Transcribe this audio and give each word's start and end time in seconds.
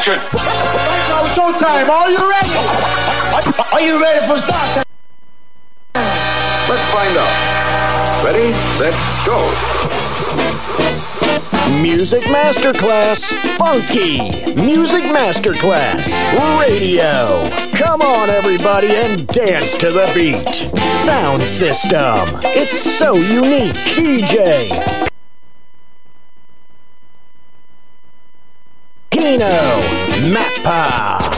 Now 0.00 1.26
showtime. 1.34 1.86
Are 1.90 2.10
you 2.10 2.30
ready? 2.30 2.50
Are 3.72 3.80
you 3.82 4.00
ready 4.00 4.26
for 4.26 4.38
start? 4.38 4.86
Let's 5.94 6.90
find 6.90 7.18
out. 7.18 8.24
Ready, 8.24 8.48
Let's 8.78 9.26
go. 9.26 9.36
Music 11.82 12.22
Masterclass 12.22 13.30
Funky. 13.58 14.54
Music 14.54 15.04
Masterclass 15.04 16.08
Radio. 16.60 17.46
Come 17.74 18.00
on, 18.00 18.30
everybody, 18.30 18.88
and 18.88 19.26
dance 19.26 19.74
to 19.74 19.90
the 19.90 20.10
beat. 20.14 20.82
Sound 20.82 21.46
system. 21.46 22.40
It's 22.42 22.98
so 22.98 23.16
unique. 23.16 23.74
DJ. 23.94 25.08
Pino. 29.10 29.89
Mappa. 30.30 31.29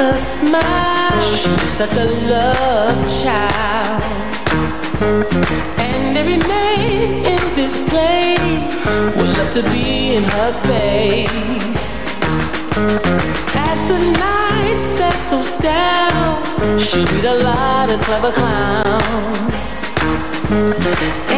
a 0.00 0.18
smile. 0.18 1.20
She's 1.20 1.70
such 1.70 1.96
a 1.96 2.04
love 2.28 2.98
child. 3.22 4.02
And 5.78 6.16
every 6.16 6.38
man 6.38 7.24
in 7.32 7.42
this 7.54 7.76
place 7.88 8.72
would 9.16 9.36
love 9.38 9.52
to 9.54 9.62
be 9.70 10.16
in 10.16 10.24
her 10.24 10.50
space. 10.52 12.10
As 13.54 13.84
the 13.90 13.98
night 14.26 14.78
settles 14.78 15.50
down, 15.58 16.78
she'll 16.78 17.04
meet 17.12 17.24
a 17.24 17.38
lot 17.42 17.90
of 17.90 18.00
clever 18.02 18.32
clowns. 18.32 19.54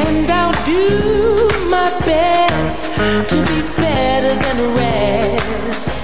And 0.03 0.31
I'll 0.31 0.59
do 0.65 1.49
my 1.71 1.91
best 2.05 2.95
to 3.31 3.37
be 3.51 3.61
better 3.77 4.35
than 4.43 4.57
the 4.57 4.69
rest. 4.77 6.04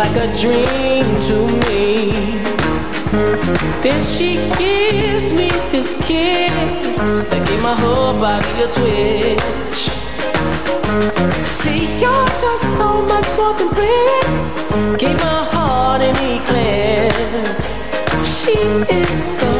like 0.00 0.16
a 0.16 0.28
dream 0.40 1.04
to 1.28 1.36
me. 1.66 2.12
Then 3.82 4.02
she 4.02 4.36
gives 4.56 5.30
me 5.30 5.50
this 5.72 5.92
kiss 6.06 6.96
that 7.28 7.42
gave 7.46 7.60
my 7.60 7.74
whole 7.74 8.14
body 8.18 8.48
a 8.64 8.68
twitch. 8.76 9.80
See, 11.44 11.84
you're 12.00 12.30
just 12.44 12.66
so 12.78 12.88
much 13.12 13.28
more 13.36 13.52
than 13.58 13.68
pretty. 13.76 14.96
Gave 14.96 15.18
my 15.18 15.40
heart 15.52 16.00
an 16.00 16.16
eclipse. 16.34 17.92
She 18.24 18.56
is 19.00 19.12
so 19.38 19.59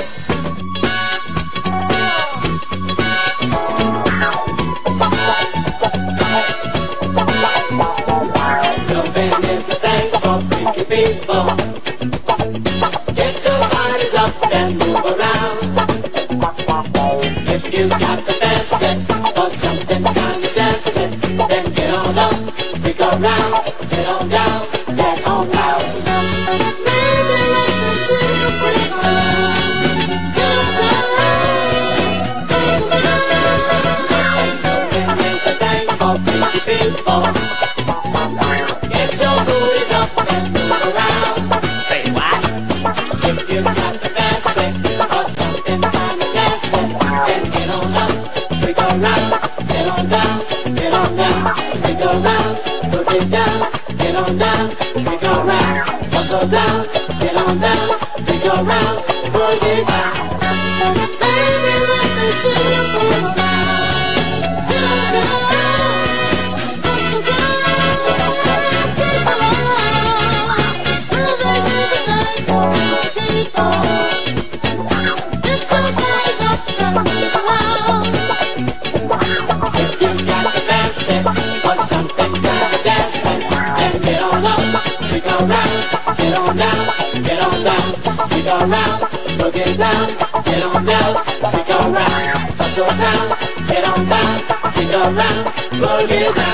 around, 88.51 89.01
boogie 89.39 89.77
down, 89.77 90.07
get 90.43 90.63
on 90.63 90.85
down, 90.85 91.23
kick 91.51 91.69
around, 91.69 92.39
hustle 92.59 92.85
down, 92.85 93.25
get 93.67 93.83
on 93.87 94.05
down, 94.07 94.41
kick 94.73 94.93
around, 94.93 95.45
boogie 95.79 96.35
down. 96.35 96.51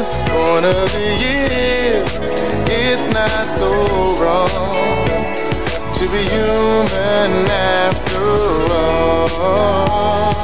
Imperfections. 0.00 0.30
One 0.32 0.64
of 0.64 0.92
the 0.92 1.08
years, 1.20 2.18
it's 2.68 3.08
not 3.10 3.48
so 3.48 3.70
wrong 4.20 4.48
to 5.94 6.04
be 6.08 6.22
human 6.28 7.48
after 7.50 8.22
all. 8.72 10.39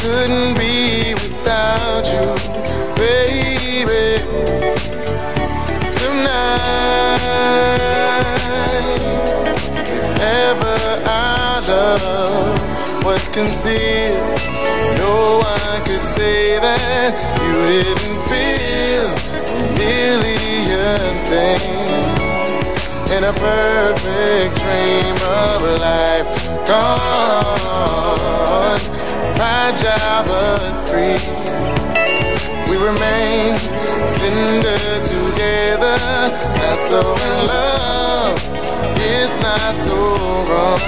Couldn't 0.00 0.54
be 0.56 1.12
without 1.12 2.06
you, 2.06 2.34
baby. 2.96 4.24
Tonight, 5.92 7.20
if 9.84 10.20
ever 10.20 10.80
our 11.06 11.60
love 11.68 13.04
was 13.04 13.28
concealed, 13.28 14.40
no 14.96 15.14
one 15.44 15.80
could 15.84 16.06
say 16.16 16.58
that 16.60 17.12
you 17.44 17.56
didn't 17.68 18.18
feel 18.32 19.08
a 19.52 19.60
million 19.76 21.10
things 21.28 22.62
in 23.12 23.22
a 23.24 23.32
perfect 23.34 24.52
dream 24.64 25.16
of 25.44 25.60
life 25.78 26.28
gone, 26.66 27.60
fragile 29.70 30.24
but 30.26 30.88
free. 30.88 31.18
We 32.68 32.76
remain 32.76 33.56
tender 34.14 35.00
together, 35.00 35.98
not 36.58 36.78
so 36.80 37.00
in 37.00 37.46
love. 37.46 38.38
It's 38.96 39.40
not 39.40 39.76
so 39.76 39.94
wrong. 40.48 40.80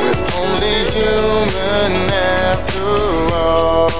We're 0.00 0.22
only 0.40 0.76
human 0.90 2.10
after 2.10 2.84
all. 3.34 3.90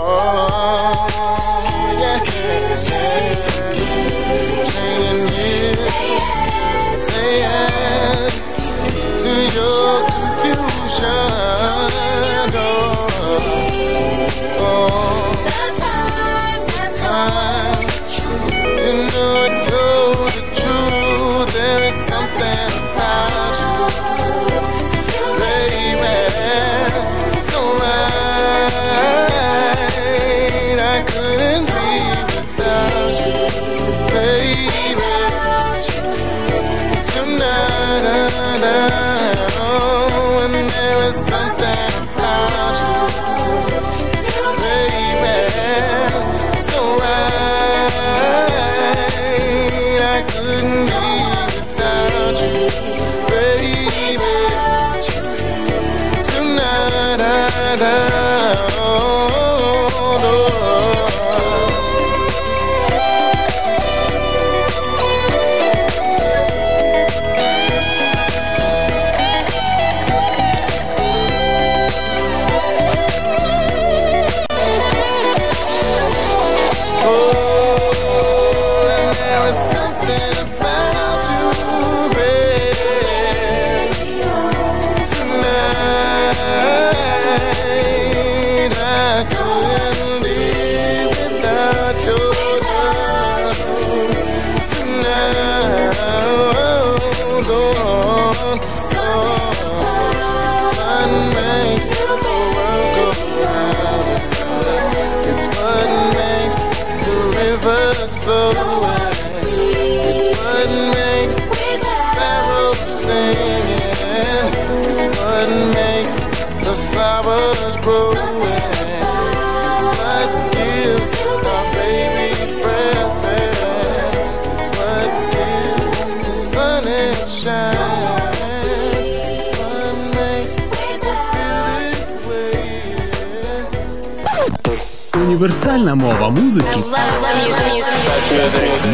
Універсальна 135.23 135.95
мова 135.95 136.31
музики. 136.31 136.79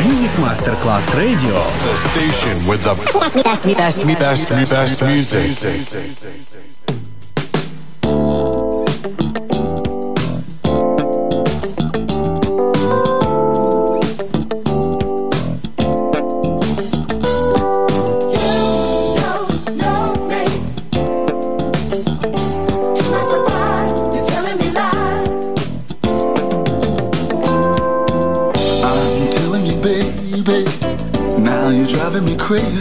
Music 0.05 0.33
Masterclass 0.45 1.15
Radio. 1.15 1.57
The 1.89 1.97
station 2.09 2.57
with 2.69 2.83
the 2.89 2.95
best, 2.95 3.65
best, 3.79 4.05
best, 4.19 4.69
best, 4.71 5.03
music. 5.03 6.78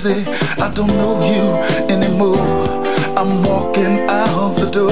Crazy. 0.08 0.30
I 0.62 0.72
don't 0.74 0.88
know 0.88 1.20
you 1.24 1.44
anymore. 1.94 2.38
I'm 3.18 3.44
walking 3.44 4.00
out 4.10 4.56
the 4.56 4.70
door. 4.70 4.92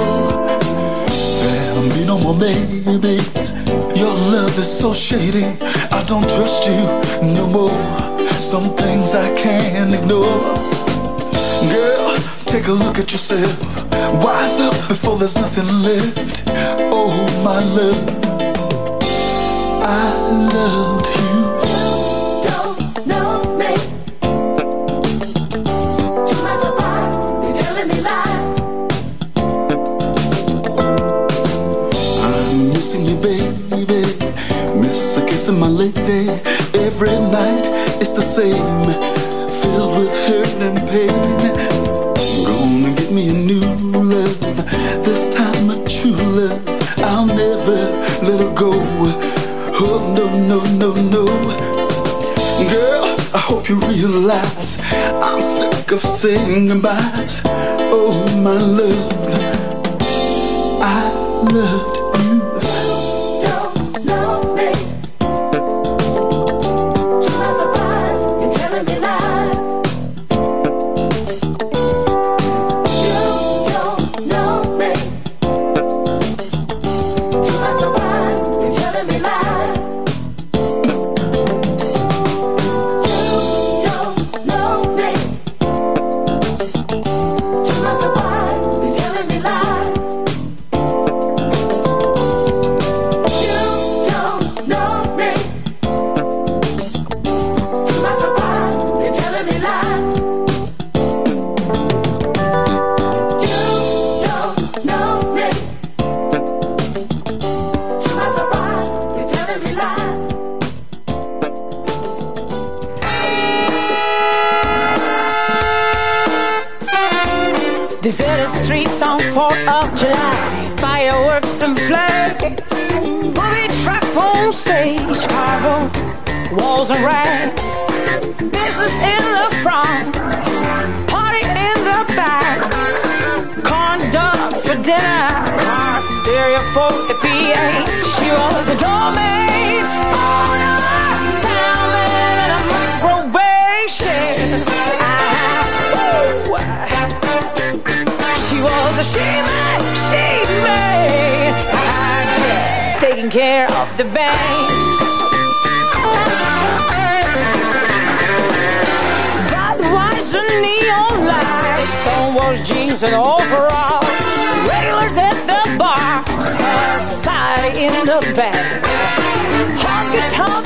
There'll 1.42 1.90
be 1.90 2.06
no 2.06 2.18
more 2.18 2.38
babies. 2.38 3.52
Your 4.00 4.14
love 4.14 4.58
is 4.58 4.80
so 4.80 4.94
shady. 4.94 5.46
I 5.92 6.04
don't 6.06 6.28
trust 6.30 6.66
you 6.66 6.80
no 7.34 7.48
more. 7.48 8.26
Some 8.32 8.76
things 8.76 9.16
I 9.16 9.34
can't 9.36 9.94
ignore. 9.94 10.42
Girl, 11.70 12.18
take 12.46 12.68
a 12.68 12.74
look 12.74 12.98
at 13.00 13.12
yourself. 13.12 13.58
Wise 14.24 14.60
up 14.60 14.88
before 14.88 15.18
there's 15.18 15.36
nothing 15.36 15.68
left. 15.82 16.44
Oh, 16.92 17.14
my 17.44 17.60
love, 17.78 18.10
I 19.84 20.10
loved 20.54 21.08
you. 21.08 21.35
Same, 38.36 38.92
filled 39.62 39.98
with 39.98 40.14
hurt 40.28 40.56
and 40.68 40.78
pain. 40.90 41.38
Gonna 42.46 42.94
get 42.94 43.10
me 43.10 43.30
a 43.30 43.34
new 43.34 43.64
love, 44.14 44.40
this 45.06 45.34
time 45.34 45.70
a 45.70 45.78
true 45.88 46.20
love. 46.40 46.68
I'll 46.98 47.26
never 47.28 47.80
let 48.28 48.42
her 48.42 48.54
go. 48.54 48.74
Oh 49.80 50.14
no, 50.18 50.26
no, 50.52 50.60
no, 50.82 50.90
no. 51.14 51.26
Girl, 52.74 53.06
I 53.34 53.40
hope 53.40 53.70
you 53.70 53.80
realize 53.80 54.80
I'm 55.24 55.42
sick 55.42 55.94
of 55.94 56.02
saying 56.02 56.66
goodbyes. 56.66 57.42
Oh 57.46 58.22
my 58.44 58.60
love, 58.82 59.14
I 60.82 61.10
loved 61.54 62.05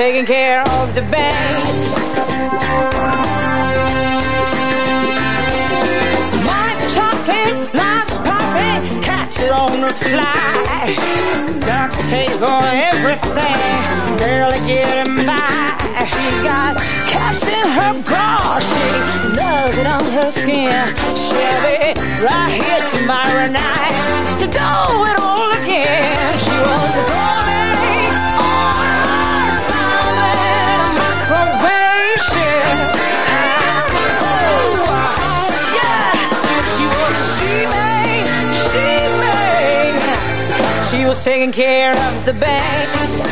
taking 0.00 0.24
care 0.24 0.62
of 0.62 0.94
the 0.94 1.02
catch 9.02 9.38
it 9.40 9.52
on 9.52 9.82
the 9.82 9.92
fly. 9.92 10.96
Duct 11.60 11.94
tape 12.08 12.40
on 12.40 12.64
everything, 12.64 14.16
barely 14.16 14.58
getting 14.66 15.26
by. 15.26 15.76
She 16.08 16.26
got 16.48 16.78
cash 17.12 17.42
in 17.44 17.68
her 17.68 17.92
bra, 18.02 18.58
she 18.68 18.84
loves 19.36 19.76
it 19.76 19.86
on 19.86 20.04
her 20.16 20.30
skin. 20.30 20.96
She'll 21.14 21.60
right 22.24 22.52
here 22.56 22.84
tomorrow 22.88 23.48
night 23.52 23.92
to 24.40 24.46
do 24.46 24.70
it 25.10 25.16
all 25.20 25.52
again. 25.60 26.38
She 26.38 26.56
was 26.56 26.96
a 26.96 27.04
doormaid 27.04 27.59
taking 41.24 41.52
care 41.52 41.92
of 41.92 42.24
the 42.24 42.32
bank. 42.32 43.29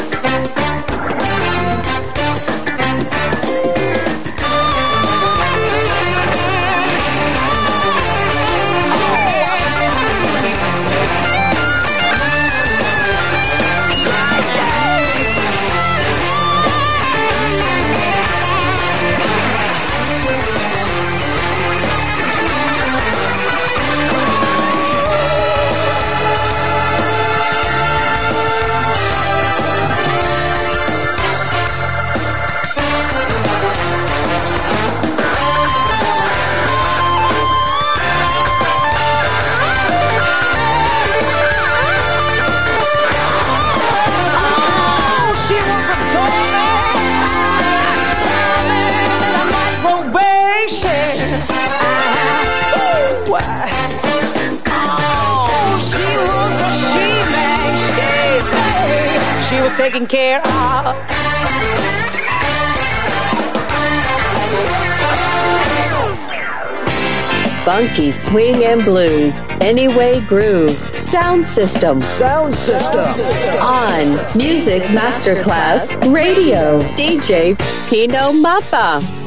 taken 59.99 60.07
care 60.07 60.41
of. 60.47 60.97
Funky 67.65 68.11
swing 68.11 68.65
and 68.65 68.83
blues, 68.83 69.41
anyway 69.61 70.21
groove, 70.27 70.71
sound 70.95 71.45
system, 71.45 72.01
sound 72.01 72.55
system, 72.55 73.05
on 73.61 74.39
Music 74.39 74.83
Masterclass 74.85 75.93
Radio, 76.13 76.81
DJ 76.97 77.59
Pino 77.91 78.33
Mappa. 78.33 79.18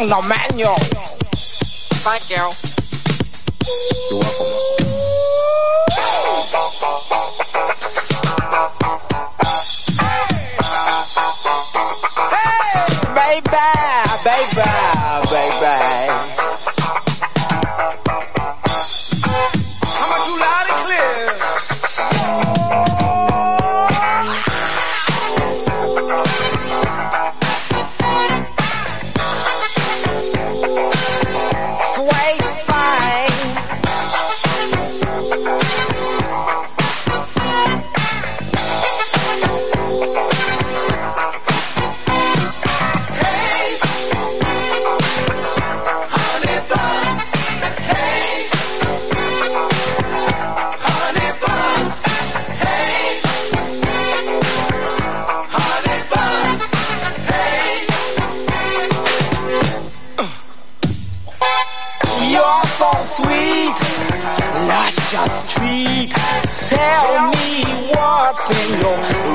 on 0.00 0.08
the 0.08 0.28
menu. 0.28 0.66
Thank 2.00 2.30
you. 2.30 2.69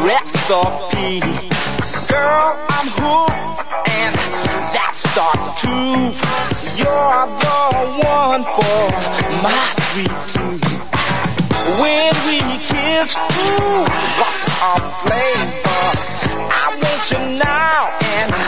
Recipe. 0.05 1.19
Girl, 2.09 2.53
I'm 2.69 2.87
hooked, 2.99 3.59
and 3.89 4.15
that's 4.73 5.03
the 5.17 5.29
truth. 5.61 6.17
You're 6.77 7.25
the 7.43 7.59
one 8.05 8.43
for 8.55 8.81
my 9.41 9.63
sweet 9.85 10.15
tooth. 10.33 10.65
When 11.81 12.13
we 12.27 12.39
kiss, 12.69 13.09
ooh, 13.15 13.85
what 14.19 14.39
a 14.61 14.75
flavor. 15.01 15.85
I 16.51 16.65
want 16.81 17.03
you 17.11 17.21
now, 17.41 17.81
and 18.15 18.29
I 18.31 18.39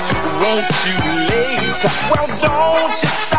want 0.42 0.70
you 0.86 0.98
later. 1.34 1.92
Well, 2.12 2.28
don't 2.46 2.96
you 3.04 3.10
stop, 3.10 3.37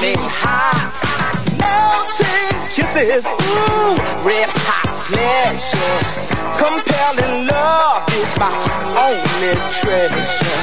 makes 0.00 0.20
hot. 0.40 0.96
Melting 1.60 2.56
kisses, 2.72 3.26
ooh, 3.28 4.00
red 4.24 4.48
hot 4.64 4.88
pleasure. 5.08 5.98
Compelling 6.56 7.46
love 7.46 8.08
is 8.16 8.32
my 8.40 8.48
only 8.96 9.54
treasure. 9.80 10.60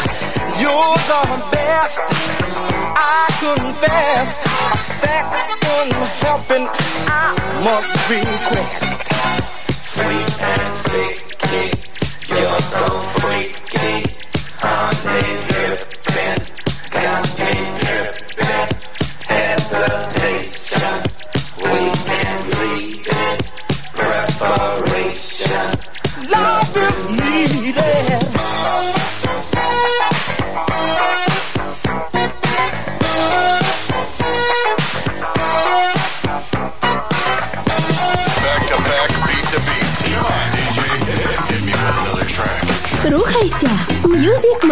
You're 0.58 0.98
the 1.12 1.24
best, 1.54 2.02
I 2.98 3.30
confess 3.38 4.40
a 4.42 4.78
second 4.78 5.94
helping 6.26 6.68
I 7.06 7.38
must 7.64 7.94
request. 8.10 9.07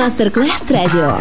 Masterclass 0.05 0.69
Radio. 0.69 1.17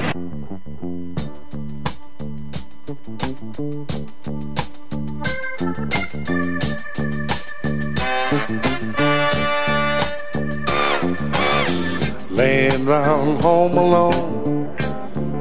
Laying 12.29 12.85
round 12.85 13.41
home 13.41 13.79
alone 13.79 14.77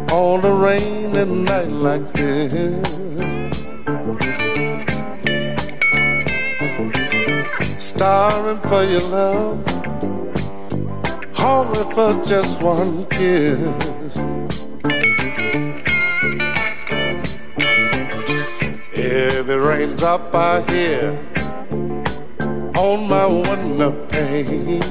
on 0.10 0.46
a 0.46 0.54
rainy 0.64 1.26
night 1.44 1.68
like 1.68 2.06
this. 2.14 2.88
Starving 7.78 8.62
for 8.70 8.84
your 8.86 9.02
love 9.02 9.73
for 11.94 12.14
just 12.26 12.60
one 12.60 13.06
kiss. 13.06 14.18
Every 18.96 19.56
raindrop 19.56 20.34
I 20.34 20.62
hear 20.72 21.20
on 22.78 23.08
my 23.08 23.28
window 23.28 23.92
pane. 24.08 24.82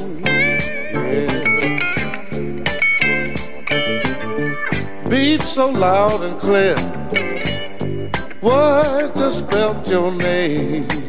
Yeah. 0.94 1.40
Beat 5.08 5.42
so 5.42 5.70
loud 5.70 6.22
and 6.22 6.38
clear. 6.38 6.76
What 8.40 9.16
just 9.16 9.46
spelled 9.46 9.88
your 9.88 10.12
name? 10.12 11.01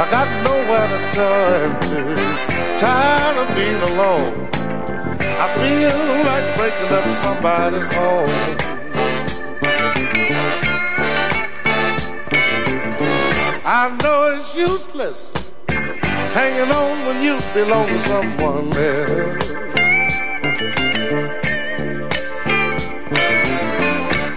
I 0.00 0.08
got 0.10 0.28
nowhere 0.42 0.88
to 0.88 0.98
turn 1.12 1.68
to. 1.90 2.00
Tired 2.78 3.36
of 3.36 3.48
being 3.54 3.82
alone. 3.92 4.32
I 5.38 5.46
feel 5.60 5.98
like 6.24 6.46
breaking 6.56 6.90
up 6.96 7.04
somebody's 7.20 7.88
home. 7.92 8.32
I 13.66 13.94
know 14.02 14.32
it's 14.34 14.56
useless 14.56 15.30
hanging 15.68 16.72
on 16.72 17.06
when 17.06 17.22
you 17.22 17.38
belong 17.52 17.88
to 17.88 17.98
someone 17.98 18.72
else. 18.72 19.50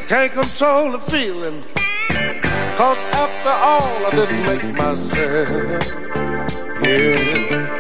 Can't 0.10 0.34
control 0.34 0.92
the 0.92 1.00
feeling 1.00 1.64
Cause 2.76 3.04
after 3.14 3.50
all, 3.50 4.06
I 4.06 4.12
didn't 4.16 4.44
make 4.46 4.76
myself. 4.76 5.50
Yeah. 6.84 7.74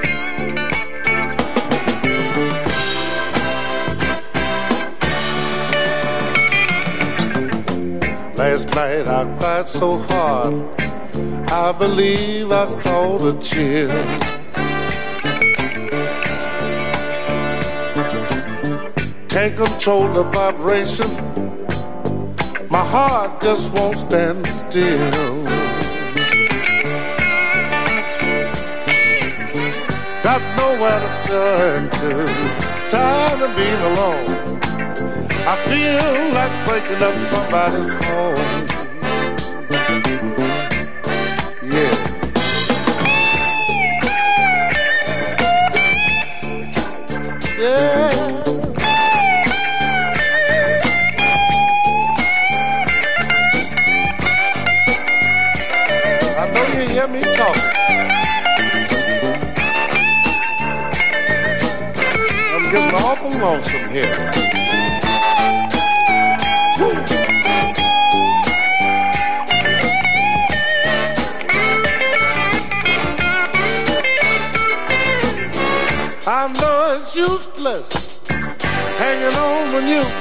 Last 8.36 8.76
night 8.76 9.08
I 9.08 9.24
cried 9.40 9.68
so 9.68 9.98
hard, 9.98 10.54
I 11.52 11.72
believe 11.72 12.52
I 12.52 12.66
caught 12.82 13.24
a 13.24 13.34
chill. 13.40 13.90
Can't 19.28 19.56
control 19.56 20.08
the 20.14 20.24
vibration 20.32 21.53
my 22.74 22.84
heart 22.84 23.40
just 23.40 23.72
won't 23.76 23.98
stand 24.00 24.48
still. 24.48 25.44
Got 30.24 30.42
nowhere 30.58 31.00
to 31.06 31.12
turn 31.30 31.82
to. 32.00 32.12
Tired 32.90 33.42
of 33.46 33.56
being 33.56 33.84
alone. 33.92 34.26
I 35.46 35.56
feel 35.70 36.34
like 36.34 36.54
breaking 36.66 37.04
up 37.04 37.16
somebody's 37.30 37.94
home. 38.06 38.53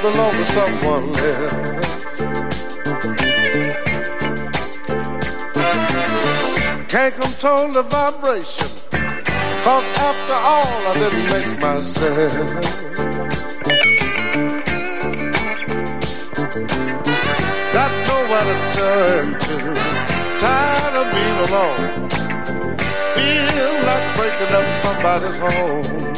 belong 0.02 0.32
to 0.32 0.44
someone 0.46 1.14
else. 1.14 2.22
Can't 6.88 7.14
control 7.14 7.68
the 7.72 7.82
vibration, 7.82 8.66
cause 9.62 9.88
after 10.08 10.38
all 10.52 10.86
I 10.90 10.94
didn't 11.02 11.26
make 11.30 11.60
myself. 11.60 12.34
Got 17.72 17.92
nowhere 18.10 18.46
to 18.50 18.56
turn 18.76 19.26
to, 19.44 19.56
tired 20.42 20.94
of 21.00 21.06
being 21.14 21.38
alone. 21.46 22.10
Feel 23.14 23.74
like 23.88 24.06
breaking 24.16 24.52
up 24.58 24.66
somebody's 24.82 25.36
home. 25.38 26.11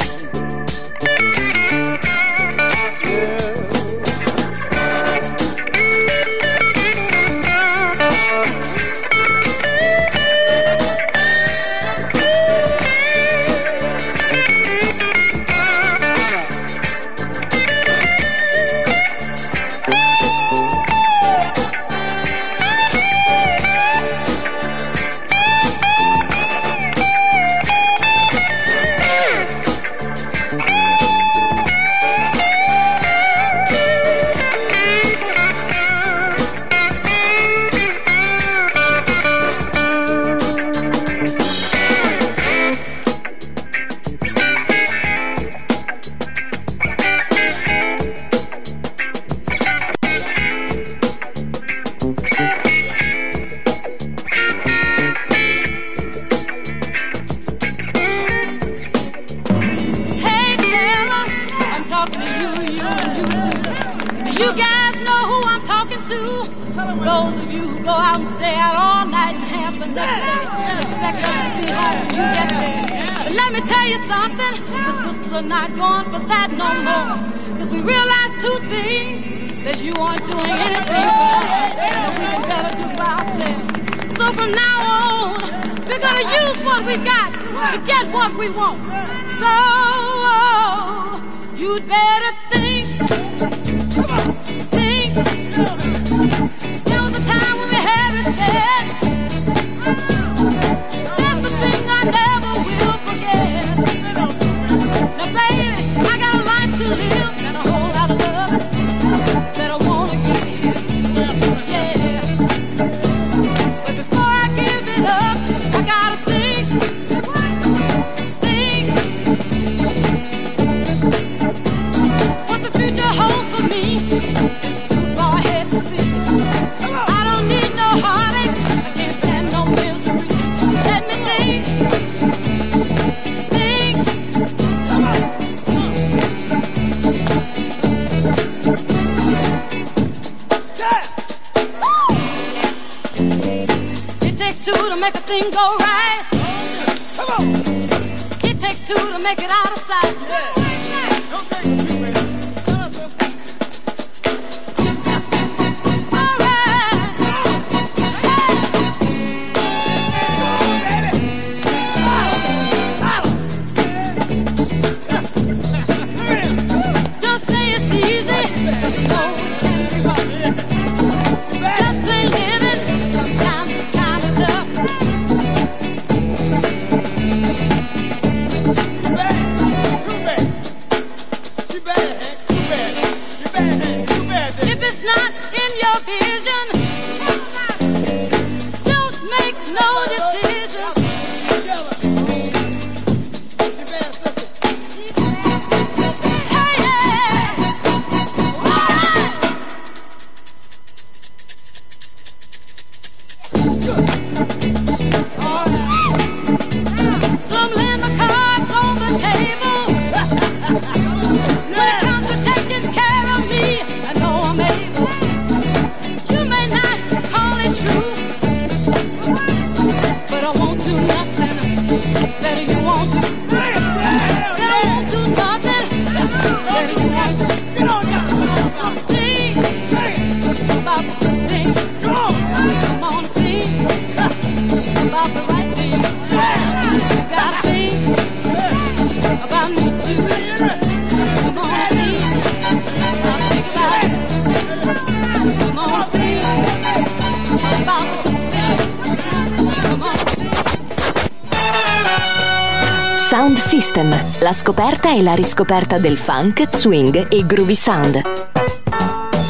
è 255.15 255.21
la 255.21 255.33
riscoperta 255.33 255.97
del 255.97 256.17
funk, 256.17 256.75
swing 256.75 257.31
e 257.31 257.45
groovy 257.45 257.73
sound. 257.73 258.21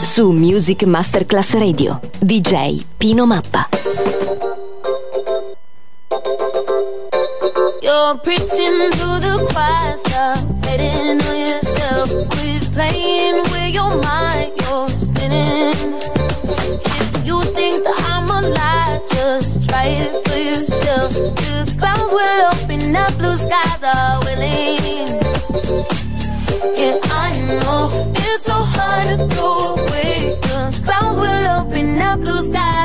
Su 0.04 0.30
Music 0.30 0.84
Masterclass 0.84 1.54
Radio, 1.54 2.00
DJ 2.20 2.86
Pino 2.96 3.26
Mappa. 3.26 3.68
You're 7.82 8.20
preaching 8.22 8.92
to 8.92 9.20
the 9.20 9.44
choir. 9.52 10.15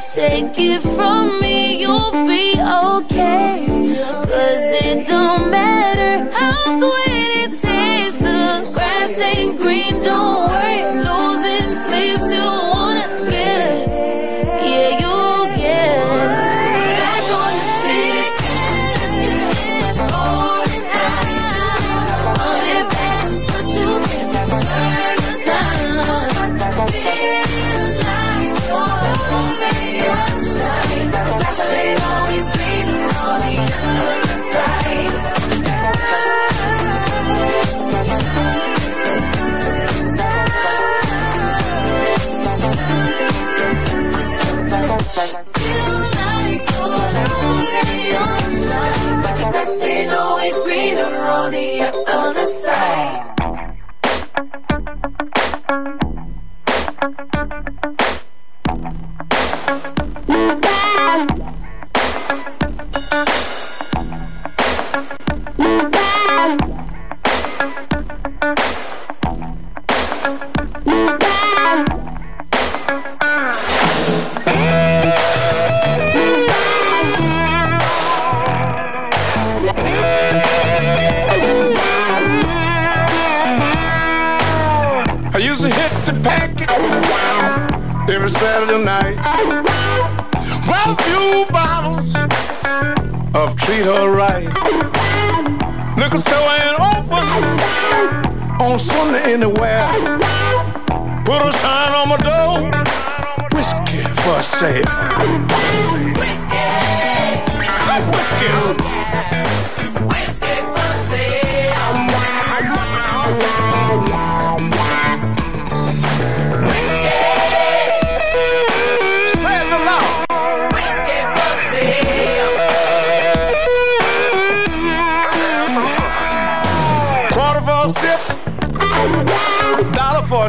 just 0.00 0.14
take 0.14 0.58
it 0.58 0.80
from 0.80 1.40
me, 1.40 1.82
you'll 1.82 2.24
be 2.24 2.54
okay. 2.58 3.66
Cause 3.98 4.66
it 4.82 5.06
don't 5.06 5.50
matter 5.50 6.30
how 6.38 6.78
sweet 6.78 7.30
it 7.44 7.60
tastes, 7.60 8.18
the 8.18 8.70
grass 8.72 9.20
ain't 9.20 9.58
green. 9.58 9.79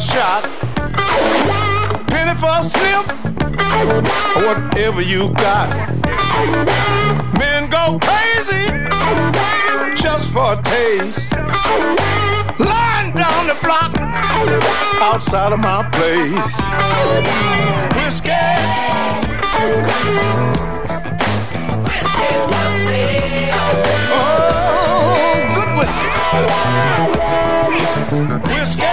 shot, 0.01 0.43
penny 2.07 2.33
for 2.39 2.49
a 2.49 2.63
slip, 2.63 3.05
whatever 4.43 5.01
you 5.01 5.31
got. 5.35 5.69
Men 7.37 7.69
go 7.69 7.99
crazy 8.01 8.65
just 9.95 10.31
for 10.33 10.53
a 10.53 10.61
taste. 10.63 11.33
Lying 12.57 13.13
down 13.13 13.47
the 13.47 13.55
block 13.61 13.95
outside 15.01 15.53
of 15.53 15.59
my 15.59 15.87
place. 15.91 16.59
Whiskey. 17.95 18.31
Whiskey, 21.85 22.33
whiskey. 22.49 23.51
Oh, 24.17 25.13
good 25.55 25.71
whiskey. 25.77 26.09
Whiskey. 28.49 28.90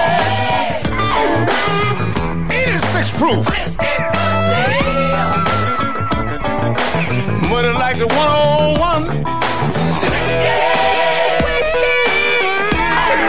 86 2.99 3.17
proof. 3.17 3.47
Money 7.49 7.69
like 7.69 7.99
the 7.99 8.07
101. 8.09 9.05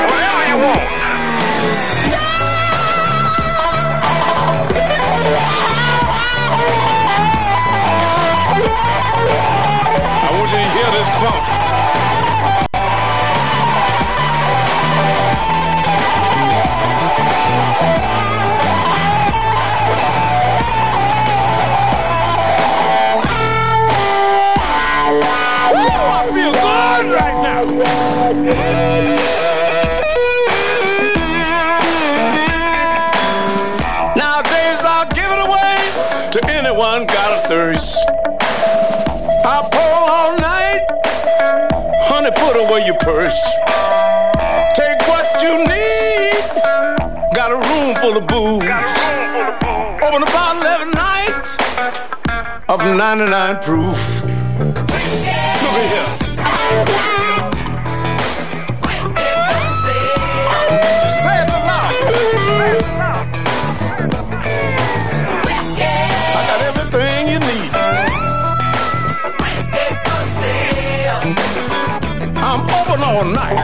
Whatever 0.09 0.47
you 0.47 0.57
want. 0.57 0.99
Away 42.70 42.86
your 42.86 42.97
purse. 42.97 43.41
Take 44.76 44.99
what 45.07 45.41
you 45.41 45.57
need, 45.65 46.34
got 47.34 47.51
a 47.51 47.55
room 47.55 47.95
full 47.95 48.17
of 48.17 48.28
booze. 48.28 48.70
Open 50.03 50.22
a 50.22 50.32
bottle 50.32 50.63
every 50.63 50.91
night 50.91 51.45
of 52.70 52.80
99 52.80 53.59
proof. 53.63 54.89
All 73.20 73.26
night. 73.26 73.57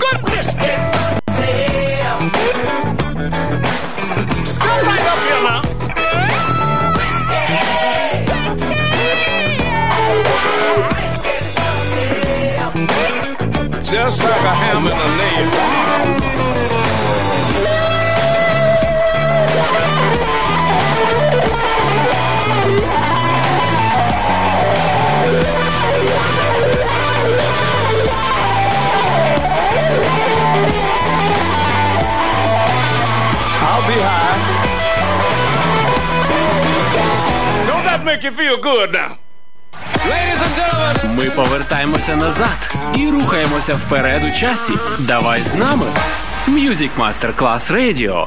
Good 0.00 0.18
whiskey. 0.22 0.74
Still 4.44 4.80
right 4.88 5.06
up 5.12 5.20
here 5.28 5.42
now. 5.48 5.62
Just 13.82 14.22
like 14.22 14.30
a 14.30 14.54
ham 14.54 14.86
and 14.86 15.00
a 15.00 15.16
nail. 15.16 16.21
That 38.02 38.12
make 38.12 38.22
you 38.24 38.32
feel 38.32 38.56
good 38.60 38.92
now? 38.92 39.16
Ми 41.14 41.30
повертаємося 41.30 42.16
назад 42.16 42.74
і 42.94 43.10
рухаємося 43.10 43.74
вперед 43.74 44.22
у 44.24 44.40
часі. 44.40 44.72
Давай 44.98 45.42
з 45.42 45.54
нами. 45.54 45.86
Music 46.48 46.90
Master 46.98 47.34
Class 47.36 47.72
Radio. 47.72 48.26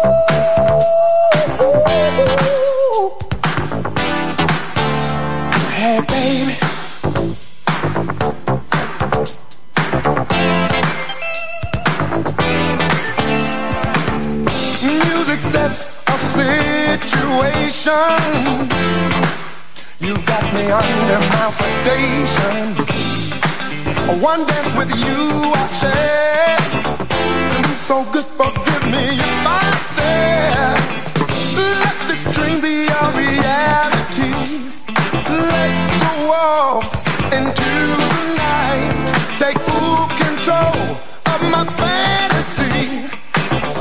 my 21.91 21.97
sedation. 21.97 22.75
One 24.21 24.45
dance 24.45 24.73
with 24.77 24.91
you 25.03 25.51
I 25.55 25.67
share. 25.79 26.57
So 27.77 28.05
good, 28.11 28.25
forgive 28.25 28.83
me 28.91 29.19
if 29.19 29.45
I 29.45 29.59
stare. 29.87 30.75
Let 31.81 31.95
this 32.07 32.23
dream 32.35 32.61
be 32.61 32.87
a 32.87 33.03
reality. 33.21 34.31
Let's 35.29 35.81
go 36.03 36.13
off 36.31 36.89
into 37.33 37.71
the 38.11 38.23
night. 38.37 38.93
Take 39.37 39.59
full 39.59 40.07
control 40.23 40.97
of 41.33 41.39
my 41.51 41.63
fantasy. 41.79 43.09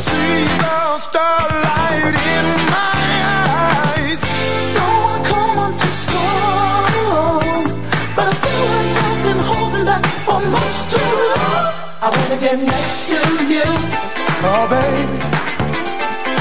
See 0.03 0.45
the 0.59 0.99
starlight 0.99 1.70
wanna 12.11 12.39
get 12.41 12.59
next 12.59 13.07
to 13.09 13.19
you. 13.47 13.69
Oh, 14.43 14.65
baby. 14.71 15.05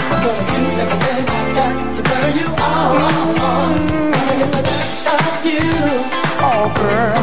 I'm 0.09 0.19
gonna 0.25 0.45
use 0.59 0.77
everything 0.83 1.23
I 1.29 1.41
got 1.59 1.75
to 1.95 2.01
turn 2.09 2.31
you 2.39 2.47
oh, 2.49 2.65
oh, 2.65 3.37
oh. 3.37 3.51
on. 3.53 3.73
Wanna 4.17 4.35
get 4.41 4.51
the 4.57 4.63
best 4.65 5.05
of 5.13 5.45
you. 5.45 5.69
Oh, 6.41 6.63
girl. 6.79 7.21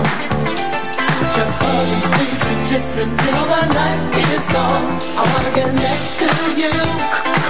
Just 1.35 1.53
hug 1.59 1.89
and 1.95 2.03
squeeze 2.07 2.43
and 2.51 2.61
kiss 2.71 2.89
until 3.05 3.43
the 3.53 3.63
night 3.75 4.03
is 4.37 4.47
gone. 4.55 4.87
I 5.19 5.23
wanna 5.33 5.53
get 5.59 5.71
next 5.75 6.11
to 6.23 6.31
you. 6.61 6.75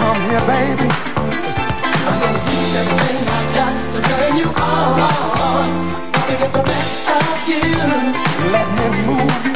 Come 0.01 0.21
here, 0.31 0.45
baby. 0.49 0.89
I'm 2.09 2.17
gonna 2.23 2.43
use 2.57 2.73
everything 2.81 3.19
I 3.37 3.41
got 3.59 3.75
to 3.93 3.99
turn 4.09 4.33
you 4.41 4.49
on. 4.49 4.97
I 5.03 6.17
wanna 6.17 6.37
get 6.41 6.53
the 6.57 6.65
best 6.65 7.05
of 7.17 7.27
you. 7.51 7.69
Let 8.55 8.67
me 8.79 8.87
move 9.07 9.47
you. 9.47 9.56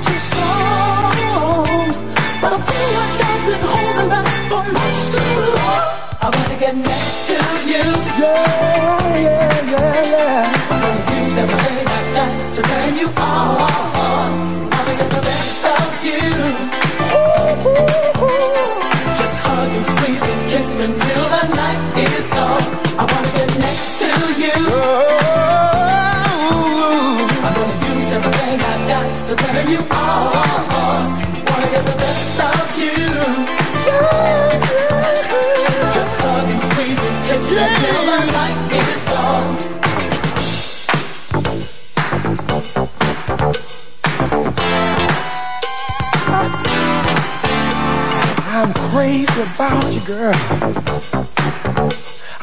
about 49.41 49.91
you, 49.91 50.01
girl. 50.01 50.33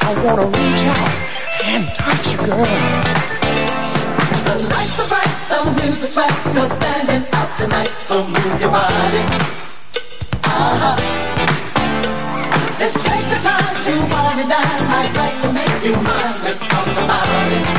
I 0.01 0.09
wanna 0.25 0.47
reach 0.47 0.83
out 0.83 1.11
and 1.63 1.87
touch 1.95 2.31
you, 2.31 2.37
girl. 2.39 2.65
The 4.43 4.55
lights 4.67 4.99
are 4.99 5.07
bright, 5.07 5.33
the 5.47 5.59
music's 5.81 6.17
right. 6.17 6.45
We're 6.53 6.67
standing 6.67 7.23
out 7.33 7.57
tonight, 7.57 7.87
so 7.87 8.27
move 8.27 8.59
your 8.59 8.71
body. 8.71 9.23
Uh-huh. 10.43 10.95
Let's 12.79 12.95
take 12.95 13.25
the 13.31 13.39
time 13.47 13.75
to 13.85 13.91
wind 14.11 14.39
and 14.41 14.49
dine. 14.49 14.81
I'd 14.99 15.15
like 15.15 15.41
to 15.43 15.53
make 15.53 15.83
you 15.85 15.95
mine. 15.95 16.43
Let's 16.43 16.65
talk 16.67 16.85
about 16.85 17.51
it. 17.53 17.78